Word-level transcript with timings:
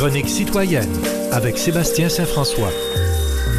chronique 0.00 0.30
citoyenne 0.30 0.88
avec 1.30 1.58
Sébastien 1.58 2.08
Saint-François. 2.08 2.70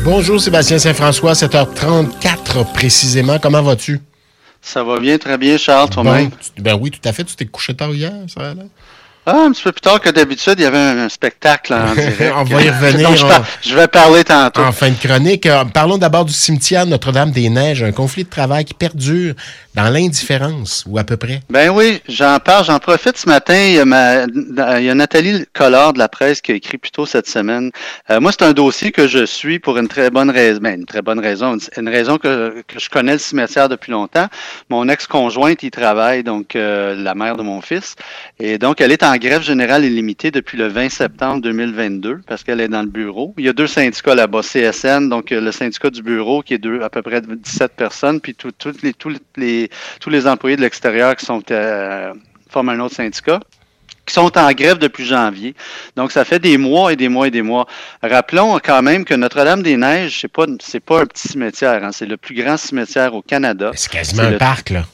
Bonjour 0.03 0.41
Sébastien 0.41 0.79
Saint-François, 0.79 1.33
7h34 1.33 2.73
précisément. 2.73 3.37
Comment 3.37 3.61
vas-tu? 3.61 4.01
Ça 4.59 4.83
va 4.83 4.99
bien, 4.99 5.19
très 5.19 5.37
bien, 5.37 5.59
Charles, 5.59 5.91
toi-même? 5.91 6.31
ben 6.57 6.75
oui, 6.81 6.89
tout 6.89 7.07
à 7.07 7.13
fait. 7.13 7.23
Tu 7.25 7.35
t'es 7.35 7.45
couché 7.45 7.75
tard 7.75 7.93
hier, 7.93 8.11
ça 8.27 8.55
là? 8.55 8.63
Ah, 9.23 9.43
un 9.45 9.51
petit 9.51 9.61
peu 9.61 9.71
plus 9.71 9.81
tard 9.81 10.01
que 10.01 10.09
d'habitude, 10.09 10.55
il 10.57 10.63
y 10.63 10.65
avait 10.65 10.77
un, 10.77 11.07
spectacle 11.07 11.73
en 11.73 11.93
direct. 11.93 12.33
on 12.35 12.43
va 12.43 12.61
y 12.63 12.69
revenir. 12.69 13.09
je, 13.61 13.75
vais 13.75 13.87
parler 13.87 14.23
tantôt. 14.23 14.61
En 14.61 14.71
fin 14.71 14.89
de 14.89 14.95
chronique. 14.95 15.45
Euh, 15.45 15.63
parlons 15.65 15.99
d'abord 15.99 16.25
du 16.25 16.33
cimetière 16.33 16.87
Notre-Dame-des-Neiges, 16.87 17.83
un 17.83 17.91
conflit 17.91 18.23
de 18.23 18.29
travail 18.29 18.65
qui 18.65 18.73
perdure 18.73 19.35
dans 19.75 19.89
l'indifférence, 19.89 20.83
ou 20.87 20.97
à 20.97 21.03
peu 21.03 21.17
près. 21.17 21.41
Ben 21.49 21.69
oui, 21.69 22.01
j'en 22.09 22.39
parle, 22.39 22.65
j'en 22.65 22.79
profite 22.79 23.17
ce 23.17 23.29
matin. 23.29 23.55
Il 23.55 23.75
y, 23.75 23.79
a 23.79 24.25
il 24.79 24.85
y 24.85 24.89
a 24.89 24.95
Nathalie 24.95 25.45
Collard 25.53 25.93
de 25.93 25.99
la 25.99 26.09
presse 26.09 26.41
qui 26.41 26.51
a 26.51 26.55
écrit 26.55 26.77
plus 26.77 26.91
tôt 26.91 27.05
cette 27.05 27.29
semaine. 27.29 27.71
Euh, 28.09 28.19
moi, 28.19 28.31
c'est 28.31 28.43
un 28.43 28.53
dossier 28.53 28.91
que 28.91 29.07
je 29.07 29.25
suis 29.25 29.59
pour 29.59 29.77
une 29.77 29.87
très 29.87 30.09
bonne 30.09 30.29
raison, 30.29 30.59
ben, 30.61 30.79
une 30.79 30.85
très 30.85 31.01
bonne 31.01 31.19
raison, 31.19 31.57
une, 31.77 31.89
raison 31.89 32.17
que, 32.17 32.63
que, 32.67 32.79
je 32.79 32.89
connais 32.89 33.13
le 33.13 33.19
cimetière 33.19 33.69
depuis 33.69 33.91
longtemps. 33.91 34.27
Mon 34.69 34.89
ex-conjointe 34.89 35.63
y 35.63 35.71
travaille, 35.71 36.23
donc 36.23 36.55
euh, 36.55 36.95
la 36.95 37.15
mère 37.15 37.37
de 37.37 37.43
mon 37.43 37.61
fils, 37.61 37.95
et 38.39 38.57
donc 38.57 38.81
elle 38.81 38.91
est 38.91 39.03
en 39.03 39.11
grève 39.21 39.43
générale 39.43 39.85
illimitée 39.85 40.31
depuis 40.31 40.57
le 40.57 40.67
20 40.67 40.89
septembre 40.89 41.41
2022 41.41 42.21
parce 42.27 42.43
qu'elle 42.43 42.59
est 42.59 42.67
dans 42.67 42.81
le 42.81 42.89
bureau. 42.89 43.33
Il 43.37 43.45
y 43.45 43.49
a 43.49 43.53
deux 43.53 43.67
syndicats 43.67 44.15
là-bas, 44.15 44.41
CSN, 44.41 45.07
donc 45.07 45.31
euh, 45.31 45.39
le 45.39 45.51
syndicat 45.51 45.89
du 45.89 46.01
bureau 46.01 46.41
qui 46.41 46.55
est 46.55 46.57
de, 46.57 46.81
à 46.81 46.89
peu 46.89 47.01
près 47.01 47.21
17 47.21 47.73
personnes, 47.73 48.19
puis 48.19 48.35
tout, 48.35 48.51
les, 48.83 48.93
tous 48.93 49.15
les 49.37 49.69
tous 49.99 50.09
les 50.09 50.27
employés 50.27 50.57
de 50.57 50.61
l'extérieur 50.61 51.15
qui 51.15 51.25
sont 51.25 51.43
euh, 51.51 52.13
forment 52.49 52.69
un 52.69 52.79
autre 52.81 52.95
syndicat 52.95 53.39
qui 54.05 54.15
sont 54.15 54.35
en 54.35 54.51
grève 54.51 54.79
depuis 54.79 55.05
janvier. 55.05 55.53
Donc, 55.95 56.11
ça 56.11 56.25
fait 56.25 56.39
des 56.39 56.57
mois 56.57 56.91
et 56.91 56.95
des 56.95 57.07
mois 57.07 57.27
et 57.27 57.31
des 57.31 57.43
mois. 57.43 57.67
Rappelons 58.01 58.57
quand 58.57 58.81
même 58.81 59.05
que 59.05 59.13
Notre-Dame-des-Neiges, 59.13 60.21
c'est 60.21 60.27
pas, 60.27 60.45
c'est 60.59 60.79
pas 60.79 61.01
un 61.01 61.05
petit 61.05 61.27
cimetière, 61.27 61.83
hein. 61.83 61.91
c'est 61.91 62.07
le 62.07 62.17
plus 62.17 62.33
grand 62.33 62.57
cimetière 62.57 63.13
au 63.13 63.21
Canada. 63.21 63.71
C'est 63.75 63.91
quasiment 63.91 64.23
un 64.23 64.37
parc, 64.37 64.71
là. 64.71 64.85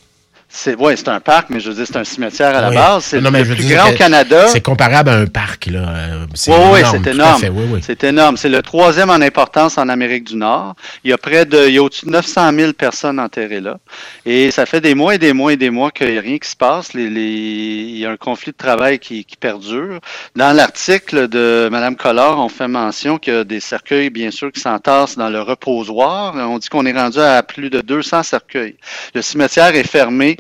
C'est 0.50 0.76
ouais, 0.76 0.96
c'est 0.96 1.10
un 1.10 1.20
parc, 1.20 1.50
mais 1.50 1.60
je 1.60 1.70
veux 1.70 1.76
dire, 1.76 1.86
c'est 1.86 1.98
un 1.98 2.06
cimetière 2.06 2.56
à 2.56 2.62
la 2.62 2.72
base. 2.72 3.04
C'est 3.04 3.20
le 3.20 3.30
plus 3.30 3.68
grand 3.68 3.92
au 3.92 3.94
Canada. 3.96 4.48
C'est 4.48 4.62
comparable 4.62 5.10
à 5.10 5.16
un 5.16 5.28
parc, 5.28 5.66
là. 5.66 5.80
Euh, 5.80 6.26
oui, 6.48 6.54
oui, 6.72 6.80
c'est 6.90 7.12
énorme. 7.12 7.82
C'est 7.82 8.04
énorme. 8.06 8.38
C'est 8.38 8.50
le 8.50 8.62
troisième 8.62 9.10
en 9.10 9.22
importance 9.22 9.78
en 9.78 9.90
Amérique 9.90 10.24
du 10.24 10.36
Nord. 10.38 10.76
Il 11.04 11.10
y 11.10 11.14
a 11.14 11.18
près 11.18 11.46
de, 11.46 11.68
il 11.68 11.74
y 11.74 11.78
a 11.78 11.84
au-dessus 11.84 12.06
de 12.06 12.12
900 12.12 12.54
000 12.54 12.74
personnes 12.74 13.20
enterrées 13.20 13.60
là. 13.60 13.78
Et 14.26 14.50
ça 14.52 14.66
fait 14.66 14.80
des 14.80 14.96
mois 14.96 15.16
et 15.16 15.18
des 15.18 15.34
mois 15.34 15.52
et 15.52 15.58
des 15.58 15.70
mois 15.70 15.92
qu'il 15.92 16.12
n'y 16.12 16.18
a 16.18 16.22
rien 16.22 16.38
qui 16.38 16.50
se 16.50 16.56
passe. 16.56 16.94
Les, 16.94 17.10
les, 17.10 17.22
il 17.22 17.98
y 17.98 18.06
a 18.06 18.10
un 18.10 18.18
conflit 18.18 18.54
de 18.54 18.58
travail 18.58 19.00
qui, 19.00 19.26
qui 19.26 19.36
perdure. 19.36 20.00
Dans 20.36 20.56
l'article 20.56 21.28
de 21.28 21.68
Mme 21.70 21.98
Collard, 21.98 22.40
on 22.40 22.50
fait 22.50 22.70
mention 22.70 23.18
qu'il 23.18 23.34
y 23.34 23.38
a 23.38 23.44
des 23.44 23.60
cercueils, 23.60 24.10
bien 24.10 24.32
sûr, 24.32 24.52
qui 24.52 24.62
s'entassent 24.62 25.18
dans 25.18 25.30
le 25.30 25.42
reposoir. 25.42 26.36
On 26.36 26.58
dit 26.58 26.70
qu'on 26.70 26.86
est 26.86 26.94
rendu 26.94 27.20
à 27.20 27.44
plus 27.44 27.70
de 27.70 27.82
200 27.82 28.24
cercueils. 28.24 28.76
Le 29.14 29.22
cimetière 29.22 29.76
est 29.76 29.88
fermé 29.88 30.38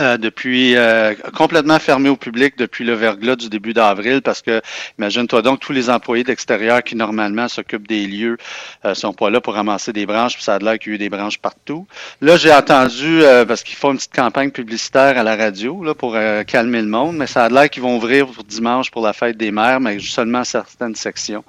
euh, 0.00 0.16
depuis 0.16 0.74
euh, 0.74 1.14
complètement 1.34 1.78
fermé 1.78 2.08
au 2.08 2.16
public 2.16 2.54
depuis 2.56 2.82
le 2.82 2.94
verglas 2.94 3.36
du 3.36 3.50
début 3.50 3.74
d'avril 3.74 4.22
parce 4.22 4.40
que 4.40 4.62
imagine-toi 4.98 5.42
donc 5.42 5.60
tous 5.60 5.72
les 5.72 5.90
employés 5.90 6.24
d'extérieur 6.24 6.82
qui 6.82 6.96
normalement 6.96 7.46
s'occupent 7.46 7.86
des 7.86 8.06
lieux 8.06 8.38
euh, 8.86 8.94
sont 8.94 9.12
pas 9.12 9.28
là 9.28 9.42
pour 9.42 9.52
ramasser 9.52 9.92
des 9.92 10.06
branches 10.06 10.34
puis 10.34 10.44
ça 10.44 10.54
a 10.54 10.58
l'air 10.60 10.78
qu'il 10.78 10.92
y 10.92 10.92
a 10.92 10.94
eu 10.94 10.98
des 10.98 11.10
branches 11.10 11.38
partout. 11.38 11.86
Là 12.22 12.38
j'ai 12.38 12.52
entendu 12.52 13.22
euh, 13.22 13.44
parce 13.44 13.62
qu'ils 13.62 13.76
font 13.76 13.90
une 13.90 13.98
petite 13.98 14.14
campagne 14.14 14.50
publicitaire 14.50 15.18
à 15.18 15.22
la 15.22 15.36
radio 15.36 15.84
là 15.84 15.94
pour 15.94 16.16
calmer 16.46 16.80
le 16.80 16.88
monde 16.88 17.16
mais 17.18 17.26
ça 17.26 17.44
a 17.44 17.48
l'air 17.50 17.68
qu'ils 17.68 17.82
vont 17.82 17.96
ouvrir 17.96 18.26
pour 18.28 18.44
dimanche 18.44 18.90
pour 18.90 19.04
la 19.04 19.12
fête 19.12 19.36
des 19.36 19.50
mères 19.50 19.80
mais 19.80 19.98
seulement 19.98 20.44
certaines 20.44 20.94
sections. 20.94 21.44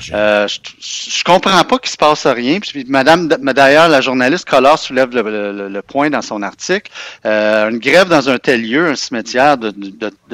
je, 0.00 0.46
je 0.78 1.24
comprends 1.24 1.64
pas 1.64 1.78
qu'il 1.78 1.90
se 1.90 1.96
passe 1.96 2.26
rien 2.28 2.60
puis 2.60 2.84
Madame 2.88 3.26
d'ailleurs 3.26 3.88
la 3.88 4.00
journaliste 4.00 4.48
Collard 4.48 4.78
soulève 4.78 5.10
le, 5.10 5.68
le, 5.68 5.82
point 5.82 6.10
dans 6.10 6.22
son 6.22 6.42
article 6.42 6.92
grève 7.90 8.08
dans 8.08 8.28
un 8.28 8.38
tel 8.38 8.62
lieu, 8.62 8.88
un 8.88 8.96
cimetière 8.96 9.56
de, 9.58 9.72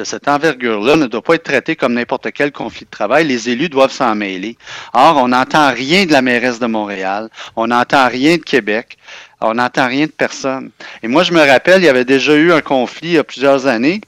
cette 0.04 0.28
envergure-là, 0.28 0.96
ne 0.96 1.06
doit 1.06 1.22
pas 1.22 1.34
être 1.34 1.44
traité 1.44 1.76
comme 1.76 1.94
n'importe 1.94 2.30
quel 2.32 2.52
conflit 2.52 2.84
de 2.84 2.90
travail. 2.90 3.26
Les 3.26 3.50
élus 3.50 3.68
doivent 3.68 3.92
s'en 3.92 4.14
mêler. 4.14 4.56
Or, 4.92 5.16
on 5.16 5.28
n'entend 5.28 5.72
rien 5.72 6.06
de 6.06 6.12
la 6.12 6.22
mairesse 6.22 6.58
de 6.58 6.66
Montréal, 6.66 7.28
on 7.56 7.68
n'entend 7.68 8.08
rien 8.08 8.36
de 8.36 8.42
Québec, 8.42 8.98
on 9.40 9.54
n'entend 9.54 9.88
rien 9.88 10.06
de 10.06 10.12
personne. 10.12 10.70
Et 11.02 11.08
moi, 11.08 11.22
je 11.22 11.32
me 11.32 11.40
rappelle, 11.40 11.82
il 11.82 11.86
y 11.86 11.88
avait 11.88 12.04
déjà 12.04 12.34
eu 12.34 12.52
un 12.52 12.60
conflit 12.60 13.08
il 13.08 13.14
y 13.14 13.18
a 13.18 13.24
plusieurs 13.24 13.66
années. 13.66 14.00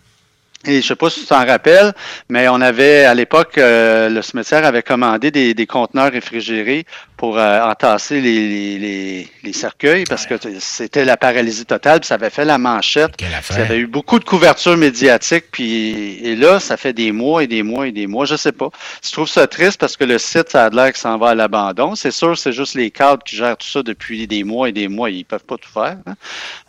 Et 0.64 0.82
je 0.82 0.86
sais 0.86 0.96
pas 0.96 1.10
si 1.10 1.20
tu 1.20 1.26
t'en 1.26 1.46
rappelles, 1.46 1.94
mais 2.28 2.48
on 2.48 2.60
avait 2.60 3.04
à 3.04 3.14
l'époque, 3.14 3.56
euh, 3.56 4.08
le 4.08 4.20
cimetière 4.20 4.64
avait 4.64 4.82
commandé 4.82 5.30
des 5.30 5.66
conteneurs 5.66 6.10
réfrigérés 6.10 6.86
pour 7.16 7.38
euh, 7.38 7.62
entasser 7.62 8.20
les, 8.20 8.78
les, 8.78 9.28
les, 9.42 9.52
cercueils 9.52 10.04
parce 10.04 10.26
que 10.26 10.34
c'était 10.58 11.04
la 11.04 11.16
paralysie 11.16 11.64
totale, 11.64 12.00
puis 12.00 12.06
ça 12.06 12.14
avait 12.14 12.30
fait 12.30 12.44
la 12.44 12.58
manchette. 12.58 13.12
Ça 13.42 13.62
avait 13.62 13.78
eu 13.78 13.86
beaucoup 13.86 14.18
de 14.18 14.24
couverture 14.24 14.76
médiatique, 14.76 15.44
puis 15.50 16.18
et 16.22 16.36
là, 16.36 16.60
ça 16.60 16.76
fait 16.76 16.92
des 16.92 17.12
mois 17.12 17.44
et 17.44 17.46
des 17.46 17.62
mois 17.62 17.88
et 17.88 17.92
des 17.92 18.06
mois. 18.06 18.26
Je 18.26 18.36
sais 18.36 18.52
pas. 18.52 18.68
Je 19.02 19.10
trouve 19.12 19.28
ça 19.28 19.46
triste 19.46 19.80
parce 19.80 19.96
que 19.96 20.04
le 20.04 20.18
site, 20.18 20.50
ça 20.50 20.66
a 20.66 20.70
l'air 20.70 20.92
que 20.92 20.98
s'en 20.98 21.16
va 21.16 21.30
à 21.30 21.34
l'abandon. 21.34 21.94
C'est 21.94 22.10
sûr, 22.10 22.36
c'est 22.36 22.52
juste 22.52 22.74
les 22.74 22.90
cadres 22.90 23.22
qui 23.24 23.36
gèrent 23.36 23.56
tout 23.56 23.66
ça 23.66 23.82
depuis 23.82 24.26
des 24.26 24.44
mois 24.44 24.68
et 24.68 24.72
des 24.72 24.88
mois. 24.88 25.08
Ils 25.08 25.24
peuvent 25.24 25.44
pas 25.44 25.56
tout 25.56 25.70
faire. 25.72 25.96
Hein. 26.06 26.14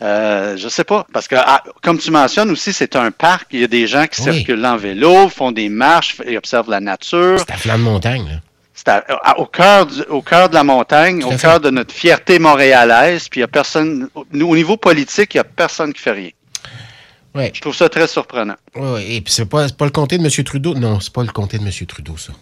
Euh, 0.01 0.57
je 0.57 0.69
sais 0.69 0.85
pas. 0.85 1.05
Parce 1.11 1.27
que, 1.27 1.35
ah, 1.37 1.63
comme 1.81 1.97
tu 1.97 2.11
mentionnes 2.11 2.51
aussi, 2.51 2.71
c'est 2.71 2.95
un 2.95 3.11
parc. 3.11 3.47
Il 3.51 3.59
y 3.59 3.63
a 3.63 3.67
des 3.67 3.87
gens 3.87 4.07
qui 4.07 4.21
circulent 4.21 4.65
en 4.65 4.77
vélo, 4.77 5.27
font 5.29 5.51
des 5.51 5.69
marches, 5.69 6.15
et 6.25 6.37
observent 6.37 6.69
la 6.69 6.79
nature. 6.79 7.39
C'est 7.39 7.51
à 7.51 7.57
flanc 7.57 7.77
de 7.77 7.83
montagne, 7.83 8.25
là 8.27 8.35
c'est 8.77 9.03
au 9.37 9.45
cœur 9.45 9.87
au 10.09 10.21
cœur 10.21 10.49
de 10.49 10.53
la 10.53 10.63
montagne, 10.63 11.23
au 11.23 11.35
cœur 11.35 11.59
de 11.59 11.71
notre 11.71 11.93
fierté 11.93 12.37
montréalaise. 12.37 13.27
Puis 13.27 13.39
il 13.39 13.41
y 13.41 13.43
a 13.43 13.47
personne, 13.47 14.07
au 14.15 14.55
niveau 14.55 14.77
politique, 14.77 15.33
il 15.33 15.37
n'y 15.37 15.41
a 15.41 15.45
personne 15.45 15.93
qui 15.93 16.01
fait 16.01 16.11
rien. 16.11 16.29
Ouais. 17.33 17.51
Je 17.53 17.61
trouve 17.61 17.75
ça 17.75 17.89
très 17.89 18.07
surprenant. 18.07 18.55
Oui, 18.75 19.15
et 19.15 19.21
puis 19.21 19.33
c'est 19.33 19.45
pas, 19.45 19.67
pas 19.69 19.85
le 19.85 19.91
comté 19.91 20.17
de 20.17 20.23
M. 20.23 20.43
Trudeau? 20.43 20.73
Non, 20.75 20.99
c'est 20.99 21.13
pas 21.13 21.23
le 21.23 21.29
comté 21.29 21.57
de 21.57 21.63
M. 21.63 21.71
Trudeau, 21.87 22.17
ça. 22.17 22.33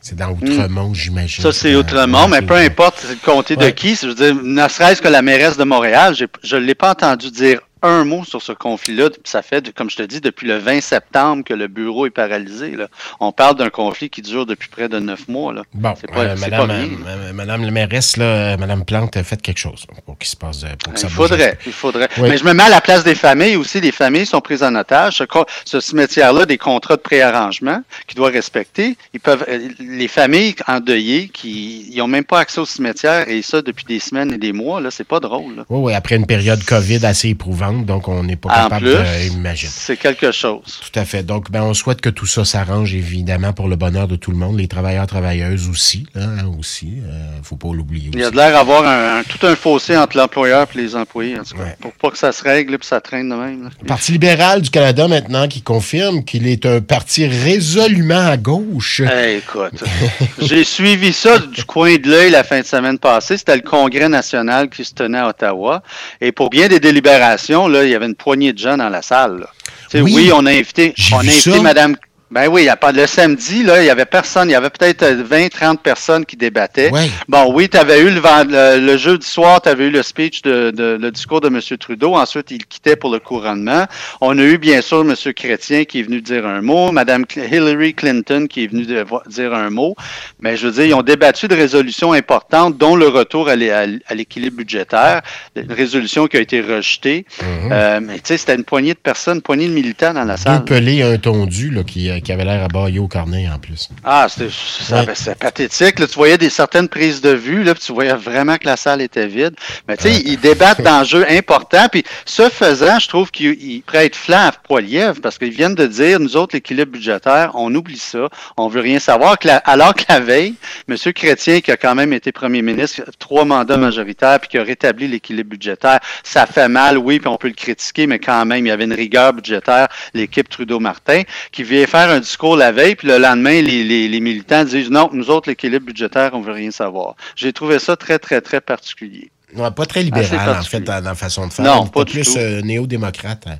C'est 0.00 0.16
dans 0.16 0.30
Outremont, 0.30 0.90
hmm. 0.90 0.94
j'imagine. 0.94 1.42
Ça, 1.42 1.52
c'est 1.52 1.74
Outremont, 1.74 2.28
mais 2.28 2.42
peu 2.42 2.56
importe 2.56 3.06
le 3.08 3.16
comté 3.16 3.56
de 3.56 3.70
qui. 3.70 3.96
Je 3.96 4.08
veux 4.08 4.14
dire, 4.14 4.34
ne 4.34 4.68
serait-ce 4.68 5.00
que 5.00 5.08
la 5.08 5.22
mairesse 5.22 5.56
de 5.56 5.64
Montréal, 5.64 6.14
je 6.14 6.56
ne 6.56 6.60
l'ai 6.60 6.74
pas 6.74 6.90
entendu 6.90 7.30
dire 7.30 7.60
un 7.84 8.04
mot 8.04 8.24
sur 8.24 8.42
ce 8.42 8.52
conflit-là. 8.52 9.10
Ça 9.24 9.42
fait, 9.42 9.72
comme 9.74 9.90
je 9.90 9.96
te 9.96 10.02
dis, 10.02 10.20
depuis 10.20 10.48
le 10.48 10.58
20 10.58 10.80
septembre 10.80 11.44
que 11.44 11.54
le 11.54 11.68
bureau 11.68 12.06
est 12.06 12.10
paralysé. 12.10 12.72
Là. 12.72 12.88
On 13.20 13.32
parle 13.32 13.56
d'un 13.56 13.70
conflit 13.70 14.10
qui 14.10 14.22
dure 14.22 14.46
depuis 14.46 14.68
près 14.68 14.88
de 14.88 14.98
neuf 14.98 15.28
mois. 15.28 15.52
Là. 15.52 15.62
Bon, 15.74 15.92
pas, 15.92 16.20
euh, 16.20 16.36
madame, 16.36 16.68
pas 16.68 16.74
euh, 16.74 17.32
madame 17.32 17.64
la 17.64 17.70
mairesse, 17.70 18.16
là, 18.16 18.56
Madame 18.56 18.84
Plante, 18.84 19.22
fait 19.22 19.40
quelque 19.40 19.58
chose 19.58 19.86
pour 20.06 20.18
qu'il 20.18 20.28
se 20.28 20.36
passe. 20.36 20.64
Pour 20.82 20.94
que 20.94 21.00
ça 21.00 21.08
il 21.08 21.12
faudrait, 21.12 21.58
il 21.66 21.72
faudrait. 21.72 22.08
Mais 22.18 22.38
je 22.38 22.44
me 22.44 22.54
mets 22.54 22.64
à 22.64 22.68
la 22.70 22.80
place 22.80 23.04
des 23.04 23.14
familles 23.14 23.56
aussi. 23.56 23.80
Les 23.80 23.92
familles 23.92 24.26
sont 24.26 24.40
prises 24.40 24.62
en 24.62 24.74
otage. 24.74 25.18
Ce, 25.18 25.24
ce 25.64 25.80
cimetière-là, 25.80 26.46
des 26.46 26.58
contrats 26.58 26.96
de 26.96 27.02
préarrangement 27.02 27.82
qu'il 28.06 28.16
doit 28.16 28.30
respecter. 28.30 28.96
Ils 29.12 29.20
peuvent, 29.20 29.44
euh, 29.48 29.68
les 29.78 30.08
familles 30.08 30.54
endeuillées 30.66 31.28
qui 31.28 31.92
n'ont 31.96 32.08
même 32.08 32.24
pas 32.24 32.40
accès 32.40 32.60
au 32.60 32.66
cimetière 32.66 33.28
et 33.28 33.42
ça 33.42 33.60
depuis 33.60 33.84
des 33.84 34.00
semaines 34.00 34.32
et 34.32 34.38
des 34.38 34.52
mois, 34.52 34.80
là, 34.80 34.90
c'est 34.90 35.06
pas 35.06 35.20
drôle. 35.20 35.64
Oui, 35.68 35.80
oui, 35.80 35.94
après 35.94 36.16
une 36.16 36.26
période 36.26 36.64
COVID 36.64 37.04
assez 37.04 37.28
éprouvante 37.28 37.73
donc 37.82 38.08
on 38.08 38.22
n'est 38.22 38.36
pas 38.36 38.48
capable 38.48 39.04
d'imaginer. 39.28 39.72
C'est 39.74 39.96
quelque 39.96 40.32
chose. 40.32 40.80
Tout 40.80 40.98
à 40.98 41.04
fait. 41.04 41.22
Donc, 41.22 41.50
ben, 41.50 41.62
on 41.62 41.74
souhaite 41.74 42.00
que 42.00 42.10
tout 42.10 42.26
ça 42.26 42.44
s'arrange, 42.44 42.94
évidemment, 42.94 43.52
pour 43.52 43.68
le 43.68 43.76
bonheur 43.76 44.08
de 44.08 44.16
tout 44.16 44.30
le 44.30 44.36
monde, 44.36 44.58
les 44.58 44.68
travailleurs, 44.68 45.06
travailleuses 45.06 45.68
aussi, 45.68 46.06
là, 46.14 46.22
hein, 46.24 46.50
aussi. 46.58 46.94
Euh, 47.06 47.38
faut 47.42 47.56
pas 47.56 47.72
l'oublier. 47.72 48.10
Il 48.12 48.20
y 48.20 48.24
a 48.24 48.30
de 48.30 48.36
l'air 48.36 48.52
d'avoir 48.52 48.86
un, 48.86 49.22
tout 49.24 49.44
un 49.46 49.56
fossé 49.56 49.96
entre 49.96 50.16
l'employeur 50.16 50.66
et 50.74 50.78
les 50.78 50.96
employés, 50.96 51.38
en 51.38 51.44
tout 51.44 51.56
cas, 51.56 51.64
pour 51.80 51.92
pas 51.92 52.10
que 52.10 52.18
ça 52.18 52.32
se 52.32 52.42
règle 52.42 52.74
et 52.74 52.78
que 52.78 52.86
ça 52.86 53.00
traîne 53.00 53.28
de 53.28 53.34
même. 53.34 53.70
Le 53.80 53.86
Parti 53.86 54.12
libéral 54.12 54.62
du 54.62 54.70
Canada, 54.70 55.08
maintenant, 55.08 55.48
qui 55.48 55.62
confirme 55.62 56.24
qu'il 56.24 56.46
est 56.46 56.66
un 56.66 56.80
parti 56.80 57.26
résolument 57.26 58.26
à 58.26 58.36
gauche. 58.36 59.00
écoute, 59.00 59.82
j'ai 60.38 60.64
suivi 60.64 61.12
ça 61.12 61.38
du 61.38 61.64
coin 61.64 61.96
de 61.96 62.08
l'œil 62.08 62.30
la 62.30 62.44
fin 62.44 62.60
de 62.60 62.66
semaine 62.66 62.98
passée. 62.98 63.36
C'était 63.36 63.56
le 63.56 63.62
Congrès 63.62 64.08
national 64.08 64.68
qui 64.68 64.84
se 64.84 64.94
tenait 64.94 65.18
à 65.18 65.28
Ottawa. 65.28 65.82
Et 66.20 66.32
pour 66.32 66.50
bien 66.50 66.68
des 66.68 66.80
délibérations, 66.80 67.63
il 67.68 67.90
y 67.90 67.94
avait 67.94 68.06
une 68.06 68.14
poignée 68.14 68.52
de 68.52 68.58
gens 68.58 68.76
dans 68.76 68.88
la 68.88 69.02
salle. 69.02 69.46
Oui. 69.94 70.30
on 70.32 70.44
a 70.46 70.50
invité, 70.50 70.94
on 71.12 71.18
a 71.18 71.20
invité 71.20 71.60
Madame 71.60 71.96
ben 72.30 72.48
oui, 72.48 72.68
le 72.94 73.06
samedi, 73.06 73.62
là, 73.62 73.82
il 73.82 73.86
y 73.86 73.90
avait 73.90 74.06
personne. 74.06 74.48
Il 74.48 74.52
y 74.52 74.56
avait 74.56 74.70
peut-être 74.70 75.04
20, 75.04 75.48
30 75.50 75.82
personnes 75.82 76.24
qui 76.24 76.36
débattaient. 76.36 76.90
Bon, 77.28 77.52
oui, 77.54 77.68
tu 77.68 77.76
avais 77.76 78.00
eu 78.00 78.10
le, 78.10 78.20
le, 78.20 78.84
le, 78.84 78.96
jeudi 78.96 79.26
soir, 79.26 79.60
tu 79.62 79.68
avais 79.68 79.86
eu 79.86 79.90
le 79.90 80.02
speech 80.02 80.42
de, 80.42 80.72
le 80.76 81.10
discours 81.10 81.40
de 81.40 81.48
M. 81.48 81.60
Trudeau. 81.78 82.14
Ensuite, 82.14 82.50
il 82.50 82.66
quittait 82.66 82.96
pour 82.96 83.12
le 83.12 83.20
couronnement. 83.20 83.86
On 84.20 84.38
a 84.38 84.42
eu, 84.42 84.58
bien 84.58 84.80
sûr, 84.80 85.00
M. 85.02 85.14
Chrétien 85.34 85.84
qui 85.84 86.00
est 86.00 86.02
venu 86.02 86.20
dire 86.20 86.46
un 86.46 86.60
mot, 86.62 86.92
Mme 86.92 87.24
Hillary 87.36 87.94
Clinton 87.94 88.46
qui 88.48 88.64
est 88.64 88.66
venue 88.68 88.86
dire 88.86 89.54
un 89.54 89.70
mot. 89.70 89.94
Mais 90.40 90.56
je 90.56 90.66
veux 90.66 90.72
dire, 90.72 90.86
ils 90.86 90.94
ont 90.94 91.02
débattu 91.02 91.46
de 91.46 91.54
résolutions 91.54 92.12
importantes, 92.12 92.78
dont 92.78 92.96
le 92.96 93.08
retour 93.08 93.48
à 93.48 93.54
l'équilibre 93.54 94.56
budgétaire, 94.56 95.22
une 95.54 95.72
résolution 95.72 96.26
qui 96.26 96.38
a 96.38 96.40
été 96.40 96.60
rejetée. 96.60 97.26
Mm-hmm. 97.38 97.68
Euh, 97.70 98.00
mais 98.02 98.14
tu 98.14 98.22
sais, 98.24 98.38
c'était 98.38 98.54
une 98.54 98.64
poignée 98.64 98.94
de 98.94 98.98
personnes, 98.98 99.36
une 99.36 99.42
poignée 99.42 99.68
de 99.68 99.72
militants 99.72 100.14
dans 100.14 100.24
la 100.24 100.36
salle. 100.36 100.58
Deux 100.58 100.64
pelés, 100.64 101.02
un 101.02 101.18
tondu, 101.18 101.70
là, 101.70 101.84
qui 101.84 102.10
qui 102.24 102.32
avait 102.32 102.44
l'air 102.44 102.64
à 102.64 102.68
bailler 102.68 102.98
au 102.98 103.06
cornet 103.06 103.48
en 103.48 103.58
plus. 103.58 103.88
Ah, 104.02 104.26
c'était 104.28 105.34
pathétique. 105.34 105.96
tu 105.96 106.06
voyais 106.14 106.38
des 106.38 106.50
certaines 106.50 106.88
prises 106.88 107.20
de 107.20 107.30
vue, 107.30 107.62
là, 107.62 107.74
puis 107.74 107.82
tu 107.84 107.92
voyais 107.92 108.14
vraiment 108.14 108.56
que 108.56 108.66
la 108.66 108.76
salle 108.76 109.00
était 109.00 109.26
vide. 109.26 109.54
Mais 109.86 109.96
tu 109.96 110.04
sais, 110.04 110.22
ils 110.24 110.38
débattent 110.38 110.80
d'enjeux 110.82 111.26
importants. 111.30 111.86
Puis 111.90 112.04
ce 112.24 112.48
faisant, 112.48 112.98
je 112.98 113.08
trouve 113.08 113.30
qu'ils 113.30 113.82
prêtent 113.82 114.16
flanc 114.16 114.48
à 114.48 114.52
Poiliev 114.52 115.20
parce 115.20 115.38
qu'ils 115.38 115.50
viennent 115.50 115.74
de 115.74 115.86
dire, 115.86 116.18
nous 116.18 116.36
autres, 116.36 116.56
l'équilibre 116.56 116.92
budgétaire, 116.92 117.52
on 117.54 117.74
oublie 117.74 117.98
ça. 117.98 118.28
On 118.56 118.68
veut 118.68 118.80
rien 118.80 118.98
savoir. 118.98 119.36
alors 119.64 119.94
que 119.94 120.04
la 120.08 120.20
veille, 120.20 120.54
M. 120.88 120.96
Chrétien, 121.12 121.60
qui 121.60 121.70
a 121.70 121.76
quand 121.76 121.94
même 121.94 122.12
été 122.12 122.32
premier 122.32 122.62
ministre, 122.62 123.02
trois 123.18 123.44
mandats 123.44 123.76
majoritaires, 123.76 124.40
puis 124.40 124.48
qui 124.48 124.58
a 124.58 124.62
rétabli 124.62 125.06
l'équilibre 125.06 125.50
budgétaire, 125.50 126.00
ça 126.22 126.46
fait 126.46 126.68
mal, 126.68 126.98
oui, 126.98 127.18
puis 127.18 127.28
on 127.28 127.36
peut 127.36 127.48
le 127.48 127.54
critiquer, 127.54 128.06
mais 128.06 128.18
quand 128.18 128.44
même, 128.44 128.66
il 128.66 128.68
y 128.68 128.72
avait 128.72 128.84
une 128.84 128.94
rigueur 128.94 129.32
budgétaire, 129.32 129.88
l'équipe 130.14 130.48
Trudeau-Martin, 130.48 131.22
qui 131.52 131.62
vient 131.62 131.86
faire 131.86 132.03
un 132.10 132.20
discours 132.20 132.56
la 132.56 132.72
veille, 132.72 132.94
puis 132.94 133.08
le 133.08 133.18
lendemain, 133.18 133.60
les, 133.62 134.20
militants 134.20 134.64
disent 134.64 134.90
non, 134.90 135.10
nous 135.12 135.30
autres, 135.30 135.48
l'équilibre 135.48 135.86
budgétaire, 135.86 136.30
on 136.34 136.40
veut 136.40 136.52
rien 136.52 136.70
savoir. 136.70 137.14
J'ai 137.36 137.52
trouvé 137.52 137.78
ça 137.78 137.96
très, 137.96 138.18
très, 138.18 138.40
très 138.40 138.60
particulier. 138.60 139.30
Non, 139.54 139.70
pas 139.70 139.86
très 139.86 140.02
libéral, 140.02 140.56
en 140.58 140.62
fait, 140.62 140.80
dans 140.80 141.02
la 141.02 141.14
façon 141.14 141.46
de 141.46 141.52
faire. 141.52 141.64
Non, 141.64 141.86
pas, 141.86 142.04
plus 142.04 142.36
euh, 142.36 142.60
néo-démocrate. 142.62 143.44
Hein. 143.46 143.58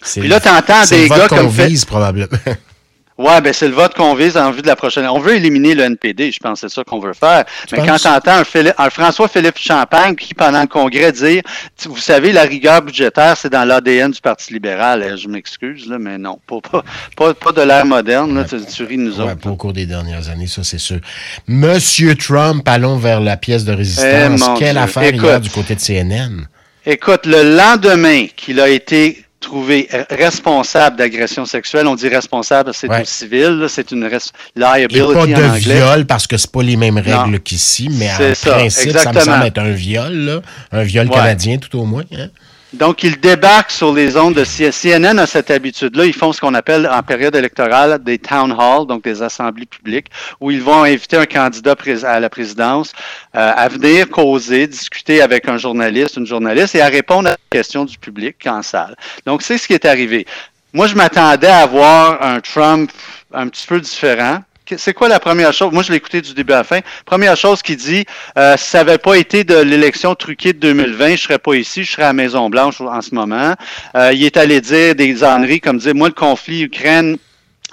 Puis 0.00 0.28
là, 0.28 0.40
tu 0.40 0.48
entends 0.48 0.84
des 0.88 1.08
gars 1.08 1.28
comme. 1.28 1.50
probablement. 1.86 2.38
Ouais, 3.22 3.40
ben 3.40 3.52
c'est 3.52 3.68
le 3.68 3.74
vote 3.74 3.94
qu'on 3.94 4.14
vise 4.14 4.36
en 4.36 4.50
vue 4.50 4.62
de 4.62 4.66
la 4.66 4.74
prochaine. 4.74 5.06
On 5.06 5.20
veut 5.20 5.36
éliminer 5.36 5.74
le 5.74 5.84
NPD, 5.84 6.32
je 6.32 6.40
pense 6.40 6.60
c'est 6.60 6.68
ça 6.68 6.82
qu'on 6.82 6.98
veut 6.98 7.12
faire. 7.12 7.44
Mais 7.70 7.78
quand 7.86 7.96
tu 7.96 8.08
entends 8.08 8.42
un, 8.78 8.90
François-Philippe 8.90 9.58
Champagne 9.58 10.16
qui, 10.16 10.34
pendant 10.34 10.60
le 10.60 10.66
congrès, 10.66 11.12
dire 11.12 11.42
Vous 11.84 11.98
savez, 11.98 12.32
la 12.32 12.42
rigueur 12.42 12.82
budgétaire, 12.82 13.36
c'est 13.36 13.50
dans 13.50 13.64
l'ADN 13.64 14.10
du 14.10 14.20
Parti 14.20 14.52
libéral. 14.52 15.06
Eh, 15.08 15.16
je 15.16 15.28
m'excuse, 15.28 15.86
là, 15.88 15.98
mais 16.00 16.18
non. 16.18 16.40
Pas, 16.46 16.82
pas, 17.16 17.34
pas, 17.34 17.52
de 17.52 17.62
l'ère 17.62 17.86
moderne, 17.86 18.34
là, 18.34 18.44
tu, 18.44 18.84
ris 18.84 18.98
nous 18.98 19.20
autres. 19.20 19.36
Pas 19.36 19.50
au 19.50 19.56
cours 19.56 19.72
des 19.72 19.86
dernières 19.86 20.28
années, 20.28 20.48
ça 20.48 20.64
c'est 20.64 20.78
sûr. 20.78 20.98
Monsieur 21.46 22.16
Trump, 22.16 22.66
allons 22.66 22.96
vers 22.96 23.20
la 23.20 23.36
pièce 23.36 23.64
de 23.64 23.72
résistance. 23.72 24.42
Eh, 24.42 24.58
Quelle 24.58 24.78
affaire 24.78 25.14
il 25.14 25.22
y 25.22 25.28
a 25.28 25.38
du 25.38 25.50
côté 25.50 25.76
de 25.76 25.80
CNN? 25.80 26.48
Écoute, 26.84 27.26
le 27.26 27.56
lendemain 27.56 28.26
qu'il 28.34 28.58
a 28.58 28.68
été 28.68 29.24
trouvé 29.42 29.88
responsable 30.08 30.96
d'agression 30.96 31.44
sexuelle. 31.44 31.86
On 31.86 31.94
dit 31.94 32.08
responsable, 32.08 32.70
c'est 32.72 32.88
ouais. 32.88 33.04
civil, 33.04 33.66
c'est 33.68 33.90
une 33.92 34.08
liability 34.56 34.98
Et 34.98 35.12
pas 35.12 35.26
de 35.26 35.58
viol 35.58 36.06
parce 36.06 36.26
que 36.26 36.38
c'est 36.38 36.50
pas 36.50 36.62
les 36.62 36.76
mêmes 36.76 36.98
règles 36.98 37.40
qu'ici, 37.40 37.90
mais 37.92 38.10
en 38.10 38.34
ça, 38.34 38.52
principe, 38.52 38.96
ça 38.96 39.12
me 39.12 39.20
semble 39.20 39.44
être 39.44 39.58
un 39.58 39.72
viol, 39.72 40.42
un 40.70 40.82
viol 40.82 41.10
canadien 41.10 41.58
tout 41.58 41.78
au 41.78 41.84
moins. 41.84 42.04
Hein? 42.12 42.28
Donc, 42.72 43.02
ils 43.02 43.20
débarquent 43.20 43.70
sur 43.70 43.92
les 43.92 44.16
ondes 44.16 44.34
de 44.34 44.44
CNN. 44.44 45.18
a 45.18 45.26
cette 45.26 45.50
habitude-là. 45.50 46.06
Ils 46.06 46.14
font 46.14 46.32
ce 46.32 46.40
qu'on 46.40 46.54
appelle 46.54 46.88
en 46.90 47.02
période 47.02 47.36
électorale 47.36 48.02
des 48.02 48.18
town 48.18 48.54
halls, 48.58 48.86
donc 48.86 49.04
des 49.04 49.22
assemblées 49.22 49.66
publiques, 49.66 50.06
où 50.40 50.50
ils 50.50 50.62
vont 50.62 50.82
inviter 50.82 51.18
un 51.18 51.26
candidat 51.26 51.76
à 52.04 52.20
la 52.20 52.30
présidence 52.30 52.92
euh, 53.36 53.52
à 53.54 53.68
venir 53.68 54.08
causer, 54.08 54.66
discuter 54.66 55.20
avec 55.20 55.48
un 55.48 55.58
journaliste, 55.58 56.16
une 56.16 56.26
journaliste, 56.26 56.74
et 56.74 56.80
à 56.80 56.88
répondre 56.88 57.28
à 57.28 57.32
des 57.32 57.58
questions 57.58 57.84
du 57.84 57.98
public 57.98 58.36
en 58.46 58.62
salle. 58.62 58.96
Donc, 59.26 59.42
c'est 59.42 59.58
ce 59.58 59.66
qui 59.66 59.74
est 59.74 59.84
arrivé. 59.84 60.26
Moi, 60.72 60.86
je 60.86 60.94
m'attendais 60.94 61.48
à 61.48 61.58
avoir 61.58 62.22
un 62.22 62.40
Trump 62.40 62.90
un 63.34 63.48
petit 63.48 63.66
peu 63.66 63.80
différent 63.80 64.38
c'est 64.78 64.94
quoi 64.94 65.08
la 65.08 65.20
première 65.20 65.52
chose? 65.52 65.72
Moi, 65.72 65.82
je 65.82 65.90
l'ai 65.90 65.96
écouté 65.96 66.20
du 66.20 66.34
début 66.34 66.52
à 66.52 66.58
la 66.58 66.64
fin. 66.64 66.80
Première 67.04 67.36
chose 67.36 67.62
qu'il 67.62 67.76
dit, 67.76 68.04
euh, 68.36 68.56
si 68.56 68.70
ça 68.70 68.78
n'avait 68.78 68.98
pas 68.98 69.16
été 69.16 69.44
de 69.44 69.56
l'élection 69.56 70.14
truquée 70.14 70.52
de 70.52 70.58
2020, 70.58 71.16
je 71.16 71.22
serais 71.22 71.38
pas 71.38 71.54
ici, 71.54 71.84
je 71.84 71.92
serais 71.92 72.04
à 72.04 72.12
Maison-Blanche 72.12 72.80
en 72.80 73.00
ce 73.00 73.14
moment. 73.14 73.54
Euh, 73.96 74.12
il 74.12 74.24
est 74.24 74.36
allé 74.36 74.60
dire 74.60 74.94
des 74.94 75.24
âneries 75.24 75.60
comme 75.60 75.78
dire, 75.78 75.94
moi, 75.94 76.08
le 76.08 76.14
conflit 76.14 76.62
Ukraine, 76.62 77.16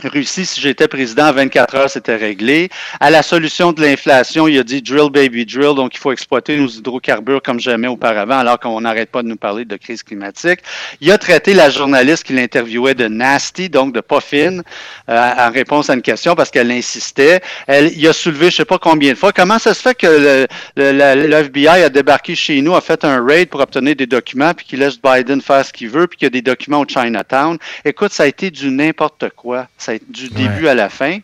Russie, 0.03 0.45
si 0.45 0.61
j'étais 0.61 0.87
président, 0.87 1.25
à 1.25 1.31
24 1.31 1.75
heures, 1.75 1.89
c'était 1.89 2.15
réglé. 2.15 2.69
À 2.99 3.09
la 3.09 3.21
solution 3.21 3.73
de 3.73 3.81
l'inflation, 3.81 4.47
il 4.47 4.57
a 4.59 4.63
dit 4.63 4.81
drill, 4.81 5.09
baby, 5.09 5.45
drill. 5.45 5.75
Donc, 5.75 5.93
il 5.95 5.97
faut 5.97 6.11
exploiter 6.11 6.57
nos 6.57 6.67
hydrocarbures 6.67 7.41
comme 7.41 7.59
jamais 7.59 7.87
auparavant, 7.87 8.39
alors 8.39 8.59
qu'on 8.59 8.79
n'arrête 8.81 9.11
pas 9.11 9.23
de 9.23 9.27
nous 9.27 9.35
parler 9.35 9.65
de 9.65 9.75
crise 9.75 10.03
climatique. 10.03 10.61
Il 11.01 11.11
a 11.11 11.17
traité 11.17 11.53
la 11.53 11.69
journaliste 11.69 12.23
qui 12.23 12.33
l'interviewait 12.33 12.95
de 12.95 13.07
nasty, 13.07 13.69
donc 13.69 13.93
de 13.93 13.99
pas 13.99 14.21
fine, 14.21 14.63
euh, 15.09 15.31
en 15.37 15.51
réponse 15.51 15.89
à 15.89 15.95
une 15.95 16.01
question 16.01 16.35
parce 16.35 16.49
qu'elle 16.49 16.71
insistait. 16.71 17.41
Elle, 17.67 17.91
il 17.97 18.07
a 18.07 18.13
soulevé, 18.13 18.49
je 18.51 18.57
sais 18.57 18.65
pas 18.65 18.77
combien 18.77 19.11
de 19.11 19.17
fois, 19.17 19.33
comment 19.33 19.59
ça 19.59 19.73
se 19.73 19.81
fait 19.81 19.95
que 19.95 20.47
le, 20.77 20.91
le, 21.27 21.33
FBI 21.33 21.83
a 21.83 21.89
débarqué 21.89 22.35
chez 22.35 22.61
nous, 22.61 22.75
a 22.75 22.81
fait 22.81 23.03
un 23.03 23.23
raid 23.25 23.49
pour 23.49 23.59
obtenir 23.59 23.95
des 23.95 24.05
documents, 24.05 24.53
puis 24.53 24.65
qu'il 24.65 24.79
laisse 24.79 24.99
Biden 25.01 25.41
faire 25.41 25.65
ce 25.65 25.73
qu'il 25.73 25.89
veut, 25.89 26.07
puis 26.07 26.17
qu'il 26.17 26.25
y 26.25 26.27
a 26.27 26.31
des 26.31 26.41
documents 26.41 26.79
au 26.81 26.85
Chinatown? 26.87 27.57
Écoute, 27.83 28.11
ça 28.13 28.23
a 28.23 28.27
été 28.27 28.51
du 28.51 28.71
n'importe 28.71 29.29
quoi 29.35 29.67
du 30.09 30.29
début 30.29 30.67
à 30.67 30.75
la 30.75 30.89
fin. 30.89 31.19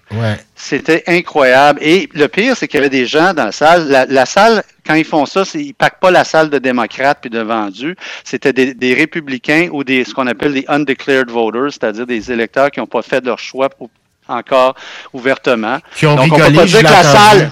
C'était 0.56 1.04
incroyable. 1.08 1.80
Et 1.82 2.10
le 2.14 2.28
pire, 2.28 2.56
c'est 2.56 2.68
qu'il 2.68 2.80
y 2.80 2.82
avait 2.82 2.90
des 2.90 3.06
gens 3.06 3.34
dans 3.34 3.46
la 3.46 3.52
salle. 3.52 4.08
La, 4.10 4.26
salle, 4.26 4.64
quand 4.86 4.96
ils 4.96 5.06
font 5.06 5.26
ça, 5.26 5.44
ils 5.54 5.68
ne 5.68 5.74
packent 5.74 6.00
pas 6.00 6.12
la 6.12 6.24
salle 6.24 6.50
de 6.50 6.58
démocrates 6.58 7.20
puis 7.22 7.30
de 7.30 7.40
vendus. 7.40 7.96
C'était 8.24 8.54
des, 8.54 8.94
républicains 8.94 9.70
ou 9.72 9.84
des 9.84 10.04
ce 10.04 10.14
qu'on 10.14 10.28
appelle 10.28 10.54
des 10.54 10.66
undeclared 10.68 11.30
voters, 11.30 11.72
c'est-à-dire 11.72 12.08
des 12.08 12.32
électeurs 12.32 12.72
qui 12.72 12.80
n'ont 12.80 12.88
pas 12.88 13.02
fait 13.02 13.24
leur 13.26 13.40
choix 13.40 13.70
encore 14.28 14.76
ouvertement. 15.14 15.80
Qui 15.96 16.08
ont 16.08 16.16
rigolé, 16.16 16.44
on 16.44 16.48
peut 16.48 16.56
pas 16.56 16.66
dire 16.66 16.80
que 16.80 16.84
la 16.84 17.04
salle. 17.04 17.52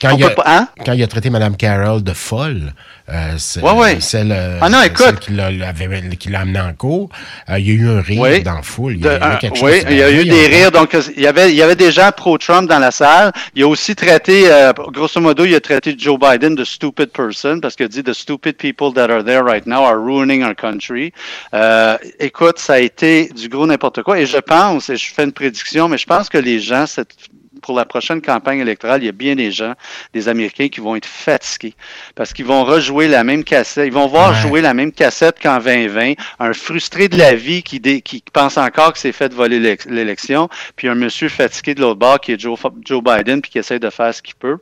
Quand, 0.00 0.16
il 0.16 0.24
a, 0.24 0.34
hein? 0.46 0.68
quand 0.84 0.92
il 0.92 1.02
a 1.02 1.06
traité 1.06 1.30
Mme 1.30 1.56
Carroll 1.56 2.02
de 2.02 2.12
folle, 2.12 2.72
euh, 3.10 3.34
c'est 3.38 3.60
celle, 4.00 4.58
ah 4.60 4.68
non, 4.68 4.82
écoute. 4.82 5.18
qui 5.20 5.32
l'a 5.32 6.40
amené 6.40 6.60
en 6.60 6.72
cours. 6.72 7.10
Euh, 7.48 7.58
il 7.58 7.68
y 7.68 7.70
a 7.70 7.74
eu 7.74 7.88
un 7.88 8.00
rire 8.00 8.42
dans 8.42 8.54
la 8.54 8.62
foule. 8.62 8.94
Il 8.96 9.04
y 9.04 9.08
a, 9.08 9.34
eu 9.34 9.38
quelque 9.38 9.56
chose 9.56 9.70
oui, 9.70 9.82
il 9.90 9.96
y 9.96 10.02
a 10.02 10.10
eu 10.10 10.24
des 10.24 10.46
rires. 10.46 10.70
Donc, 10.70 10.96
il 11.16 11.22
y 11.22 11.26
avait, 11.26 11.50
il 11.50 11.56
y 11.56 11.62
avait 11.62 11.76
des 11.76 11.90
gens 11.90 12.10
pro-Trump 12.16 12.68
dans 12.68 12.78
la 12.78 12.90
salle. 12.90 13.32
Il 13.54 13.62
a 13.62 13.68
aussi 13.68 13.94
traité, 13.94 14.50
euh, 14.50 14.72
grosso 14.72 15.20
modo, 15.20 15.44
il 15.44 15.54
a 15.54 15.60
traité 15.60 15.94
Joe 15.98 16.18
Biden 16.18 16.54
de 16.54 16.64
stupid 16.64 17.10
person 17.10 17.60
parce 17.60 17.76
qu'il 17.76 17.86
a 17.86 17.88
dit 17.88 18.02
the 18.02 18.12
stupid 18.12 18.56
people 18.56 18.92
that 18.94 19.10
are 19.10 19.24
there 19.24 19.42
right 19.42 19.66
now 19.66 19.84
are 19.84 19.98
ruining 19.98 20.44
our 20.44 20.54
country. 20.54 21.12
Euh, 21.52 21.96
écoute, 22.18 22.58
ça 22.58 22.74
a 22.74 22.78
été 22.78 23.28
du 23.28 23.48
gros 23.48 23.66
n'importe 23.66 24.02
quoi. 24.02 24.20
Et 24.20 24.26
je 24.26 24.38
pense, 24.38 24.88
et 24.88 24.96
je 24.96 25.12
fais 25.12 25.24
une 25.24 25.32
prédiction, 25.32 25.88
mais 25.88 25.98
je 25.98 26.06
pense 26.06 26.28
que 26.28 26.38
les 26.38 26.60
gens, 26.60 26.86
cette 26.86 27.14
pour 27.60 27.76
la 27.76 27.84
prochaine 27.84 28.20
campagne 28.20 28.60
électorale, 28.60 29.02
il 29.02 29.06
y 29.06 29.08
a 29.08 29.12
bien 29.12 29.34
des 29.34 29.50
gens, 29.50 29.74
des 30.12 30.28
Américains 30.28 30.68
qui 30.68 30.80
vont 30.80 30.96
être 30.96 31.06
fatigués 31.06 31.74
parce 32.14 32.32
qu'ils 32.32 32.44
vont 32.44 32.64
rejouer 32.64 33.08
la 33.08 33.24
même 33.24 33.44
cassette. 33.44 33.86
Ils 33.86 33.92
vont 33.92 34.06
voir 34.06 34.34
jouer 34.34 34.60
la 34.60 34.74
même 34.74 34.92
cassette 34.92 35.36
qu'en 35.40 35.58
2020. 35.58 36.14
Un 36.38 36.52
frustré 36.52 37.08
de 37.08 37.16
la 37.16 37.34
vie 37.34 37.62
qui, 37.62 37.80
qui 37.80 38.24
pense 38.32 38.56
encore 38.56 38.92
que 38.92 38.98
c'est 38.98 39.12
fait 39.12 39.28
de 39.28 39.34
voler 39.34 39.76
l'élection, 39.86 40.48
puis 40.76 40.88
un 40.88 40.94
monsieur 40.94 41.28
fatigué 41.28 41.74
de 41.74 41.80
l'autre 41.80 41.98
bord 41.98 42.20
qui 42.20 42.32
est 42.32 42.40
Joe, 42.40 42.58
Joe 42.84 43.02
Biden 43.02 43.40
puis 43.40 43.50
qui 43.50 43.58
essaie 43.58 43.78
de 43.78 43.90
faire 43.90 44.14
ce 44.14 44.22
qu'il 44.22 44.34
peut. 44.34 44.58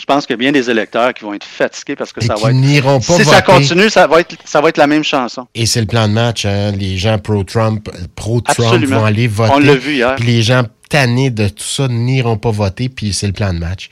Je 0.00 0.06
pense 0.06 0.24
qu'il 0.24 0.32
y 0.32 0.38
a 0.38 0.38
bien 0.38 0.52
des 0.52 0.70
électeurs 0.70 1.12
qui 1.12 1.24
vont 1.24 1.34
être 1.34 1.44
fatigués 1.44 1.94
parce 1.94 2.12
que 2.12 2.24
ça 2.24 2.34
va 2.34 2.50
être. 2.50 3.02
si 3.02 3.24
ça 3.24 3.42
continue, 3.42 3.90
ça 3.90 4.06
va 4.06 4.20
être, 4.20 4.34
ça 4.46 4.62
va 4.62 4.70
être 4.70 4.78
la 4.78 4.86
même 4.86 5.04
chanson. 5.04 5.46
Et 5.54 5.66
c'est 5.66 5.80
le 5.80 5.86
plan 5.86 6.08
de 6.08 6.14
match. 6.14 6.46
Hein? 6.46 6.72
Les 6.72 6.96
gens 6.96 7.18
pro-Trump, 7.18 7.86
pro-Trump 8.16 8.82
vont 8.86 9.04
aller 9.04 9.26
voter. 9.26 9.52
On 9.54 9.58
l'a 9.58 9.74
vu 9.74 9.96
hier. 9.96 10.16
Puis 10.16 10.26
les 10.26 10.42
gens 10.42 10.62
tannés 10.90 11.30
de 11.30 11.48
tout 11.48 11.64
ça 11.64 11.88
n'iront 11.88 12.36
pas 12.36 12.50
voter, 12.50 12.90
puis 12.90 13.14
c'est 13.14 13.26
le 13.26 13.32
plan 13.32 13.54
de 13.54 13.58
match. 13.58 13.88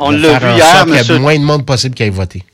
On 0.00 0.10
l'a 0.10 0.38
vu 0.38 0.46
hier, 0.56 0.84
Il 0.86 0.94
y 0.94 1.12
a 1.12 1.18
moins 1.18 1.36
de 1.36 1.44
monde 1.44 1.66
possible 1.66 1.96
qui 1.96 2.04
aille 2.04 2.10
voter. 2.10 2.44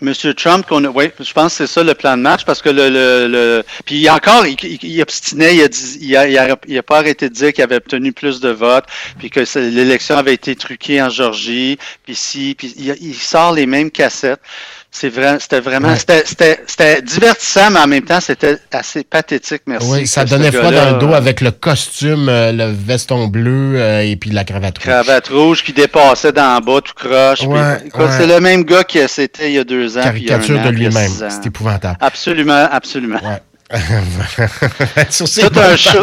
Monsieur 0.00 0.32
Trump, 0.32 0.64
qu'on 0.64 0.84
oui, 0.84 1.10
je 1.18 1.32
pense 1.32 1.58
que 1.58 1.66
c'est 1.66 1.72
ça 1.72 1.82
le 1.82 1.92
plan 1.92 2.16
de 2.16 2.22
match 2.22 2.44
parce 2.44 2.62
que 2.62 2.68
le, 2.68 2.88
le, 2.88 3.26
le 3.26 3.64
puis 3.84 4.08
encore, 4.08 4.46
il, 4.46 4.56
il, 4.84 5.02
obstinait, 5.02 5.56
il 5.56 5.62
a, 5.62 5.68
dit, 5.68 5.98
il, 6.00 6.16
a, 6.16 6.28
il, 6.28 6.78
a, 6.78 6.82
pas 6.84 6.98
arrêté 6.98 7.28
de 7.28 7.34
dire 7.34 7.52
qu'il 7.52 7.64
avait 7.64 7.76
obtenu 7.76 8.12
plus 8.12 8.38
de 8.38 8.50
votes, 8.50 8.84
puis 9.18 9.28
que 9.28 9.40
l'élection 9.58 10.16
avait 10.16 10.34
été 10.34 10.54
truquée 10.54 11.02
en 11.02 11.10
Georgie, 11.10 11.78
puis 12.04 12.14
si, 12.14 12.54
puis 12.56 12.72
il, 12.78 13.14
sort 13.14 13.52
les 13.52 13.66
mêmes 13.66 13.90
cassettes. 13.90 14.40
C'est 14.90 15.10
vrai, 15.10 15.36
c'était 15.38 15.60
vraiment, 15.60 15.94
c'était 15.96 17.02
divertissant, 17.02 17.70
mais 17.70 17.80
en 17.80 17.86
même 17.86 18.02
temps, 18.02 18.20
c'était 18.20 18.58
assez 18.72 19.04
pathétique, 19.04 19.62
merci. 19.66 19.86
Oui, 19.90 20.06
ça 20.06 20.24
donnait 20.24 20.50
froid 20.50 20.72
dans 20.72 20.92
le 20.92 20.98
dos 20.98 21.12
avec 21.12 21.40
le 21.40 21.50
costume, 21.50 22.28
euh, 22.28 22.52
le 22.52 22.72
veston 22.72 23.28
bleu 23.28 23.74
euh, 23.76 24.00
et 24.00 24.16
puis 24.16 24.30
la 24.30 24.44
cravate 24.44 24.78
rouge. 24.78 24.86
Cravate 24.86 25.28
rouge 25.28 25.62
qui 25.62 25.72
dépassait 25.72 26.32
d'en 26.32 26.58
bas, 26.60 26.80
tout 26.80 26.94
croche. 26.94 27.40
C'est 27.40 28.26
le 28.26 28.40
même 28.40 28.64
gars 28.64 28.82
qui 28.82 28.98
c'était 29.08 29.50
il 29.50 29.54
y 29.54 29.58
a 29.58 29.64
deux 29.64 29.98
ans. 29.98 30.02
Caricature 30.02 30.62
de 30.62 30.70
lui-même. 30.70 31.12
C'est 31.28 31.46
épouvantable. 31.46 31.98
Absolument, 32.00 32.66
absolument. 32.70 33.20
tout 35.18 35.60
un 35.60 35.76
show. 35.76 36.02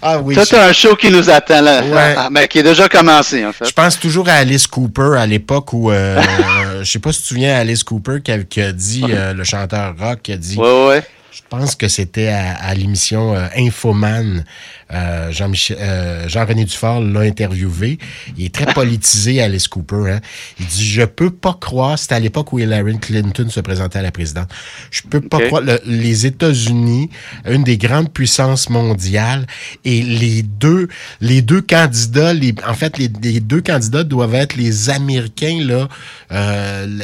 Ah, 0.00 0.18
oui, 0.18 0.34
un 0.38 0.72
show 0.72 0.96
qui 0.96 1.10
nous 1.10 1.28
attend 1.28 1.60
là, 1.60 1.82
mais 1.82 2.14
ah, 2.16 2.28
ben, 2.30 2.46
qui 2.46 2.60
est 2.60 2.62
déjà 2.62 2.88
commencé 2.88 3.44
en 3.44 3.52
fait. 3.52 3.66
Je 3.66 3.72
pense 3.72 4.00
toujours 4.00 4.30
à 4.30 4.34
Alice 4.34 4.66
Cooper 4.66 5.16
à 5.18 5.26
l'époque 5.26 5.74
où 5.74 5.90
euh, 5.90 6.22
je 6.82 6.90
sais 6.90 6.98
pas 6.98 7.12
si 7.12 7.18
tu 7.18 7.22
te 7.24 7.28
souviens 7.28 7.54
Alice 7.54 7.84
Cooper 7.84 8.20
qui 8.22 8.60
a, 8.62 8.72
dit 8.72 9.04
euh, 9.10 9.34
le 9.34 9.44
chanteur 9.44 9.94
rock 9.98 10.20
qui 10.22 10.32
a 10.32 10.38
dit 10.38 10.56
ouais, 10.56 10.86
ouais. 10.86 11.02
Je 11.32 11.40
pense 11.48 11.74
que 11.74 11.88
c'était 11.88 12.28
à, 12.28 12.74
l'émission 12.74 13.34
euh, 13.34 13.46
Infoman. 13.56 14.44
Euh, 14.92 15.32
euh, 15.70 16.28
Jean-René 16.28 16.64
Dufort 16.64 17.00
l'a 17.00 17.20
interviewé. 17.20 17.98
Il 18.36 18.46
est 18.46 18.54
très 18.54 18.66
politisé, 18.74 19.40
Alice 19.40 19.68
Cooper. 19.68 20.10
Hein. 20.12 20.20
Il 20.60 20.66
dit, 20.66 20.84
je 20.84 21.02
peux 21.02 21.30
pas 21.30 21.56
croire, 21.58 21.98
c'était 21.98 22.14
à 22.14 22.20
l'époque 22.20 22.52
où 22.52 22.58
Hillary 22.58 22.98
Clinton 22.98 23.48
se 23.48 23.60
présentait 23.60 24.00
à 24.00 24.02
la 24.02 24.12
présidente, 24.12 24.48
je 24.90 25.02
peux 25.08 25.20
pas 25.20 25.40
croire, 25.46 25.62
les 25.86 26.26
États-Unis, 26.26 27.10
une 27.48 27.64
des 27.64 27.78
grandes 27.78 28.12
puissances 28.12 28.68
mondiales, 28.68 29.46
et 29.84 30.02
les 30.02 30.42
deux, 30.42 30.88
les 31.20 31.42
deux 31.42 31.62
candidats, 31.62 32.34
les, 32.34 32.54
en 32.66 32.74
fait, 32.74 32.98
les, 32.98 33.08
deux 33.08 33.60
candidats 33.60 34.04
doivent 34.04 34.34
être 34.34 34.56
les 34.56 34.90
Américains, 34.90 35.58
là, 35.64 35.88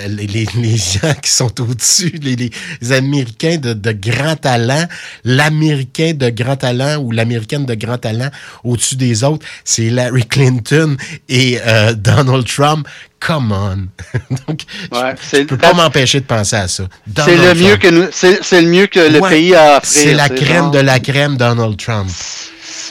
les, 0.09 0.27
les, 0.27 0.77
gens 0.77 1.15
qui 1.23 1.31
sont 1.31 1.61
au-dessus, 1.61 2.19
les, 2.23 2.37
les 2.37 2.93
Américains 2.93 3.57
de, 3.57 3.73
de 3.73 3.93
grand 3.93 4.37
talent, 4.37 4.87
l'Américain 5.25 6.13
de 6.15 6.29
grand 6.31 6.57
talent 6.57 6.99
ou 6.99 7.13
l'Américaine 7.13 7.65
de 7.65 7.78
grand 7.79 7.99
talent 7.99 8.31
au-dessus 8.65 8.97
des 8.97 9.25
autres, 9.25 9.47
c'est 9.65 9.91
Larry 9.91 10.27
Clinton 10.27 10.97
et 11.29 11.59
euh, 11.67 11.93
Donald 11.97 12.47
Trump. 12.47 12.87
Come 13.21 13.51
on. 13.51 13.89
Donc, 14.47 14.61
je, 14.93 15.43
peux 15.43 15.57
pas 15.57 15.73
m'empêcher 15.73 16.21
de 16.21 16.25
penser 16.27 16.55
à 16.55 16.69
ça. 16.69 16.85
C'est 17.25 17.37
le 17.37 17.55
mieux 17.55 17.77
que 17.77 18.11
c'est, 18.13 18.61
le 18.61 18.69
mieux 18.69 18.87
que 18.87 19.01
le 19.01 19.21
pays 19.29 19.57
a 19.57 19.79
offert. 19.79 19.81
C'est 19.85 20.15
la 20.15 20.29
crème 20.29 20.71
de 20.71 20.79
la 20.79 21.01
crème, 21.01 21.37
Donald 21.37 21.77
Trump. 21.77 22.09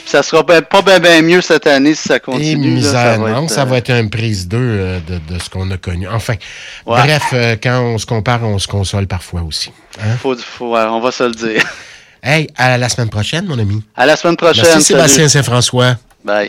Ça 0.08 0.22
sera 0.22 0.44
pas 0.44 0.82
bien 0.98 1.20
mieux 1.20 1.42
cette 1.42 1.66
année 1.66 1.94
si 1.94 2.08
ça 2.08 2.18
continue. 2.18 2.80
ça 2.80 3.18
va 3.18 3.18
non, 3.18 3.44
être, 3.44 3.50
ça 3.50 3.66
va 3.66 3.76
être 3.76 3.90
un 3.90 4.08
prise 4.08 4.48
2 4.48 4.56
euh, 4.56 5.00
de, 5.00 5.38
ce 5.38 5.50
qu'on 5.50 5.70
a 5.70 5.76
connu. 5.76 6.08
Enfin, 6.08 6.34
bref, 6.86 7.24
euh, 7.34 7.56
quand 7.62 7.82
on 7.82 7.98
se 7.98 8.06
compare, 8.06 8.42
on 8.42 8.58
se 8.58 8.66
console 8.66 9.06
parfois 9.06 9.42
aussi. 9.42 9.70
Hein? 10.00 10.16
Faut, 10.18 10.34
on 10.60 11.00
va 11.00 11.12
se 11.12 11.24
le 11.24 11.32
dire. 11.32 11.62
Hey, 12.22 12.48
à 12.56 12.76
la 12.78 12.88
semaine 12.88 13.08
prochaine, 13.10 13.46
mon 13.46 13.58
ami. 13.58 13.82
À 13.96 14.06
la 14.06 14.16
semaine 14.16 14.36
prochaine. 14.36 14.64
Merci 14.64 14.82
Sébastien 14.82 15.28
Saint-François. 15.28 15.96
Bye. 16.24 16.46